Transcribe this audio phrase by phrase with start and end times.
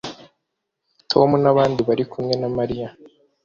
[1.11, 2.87] Tom nabandi bari kumwe na Mariya